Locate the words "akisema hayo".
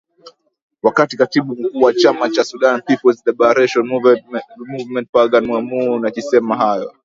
6.05-6.95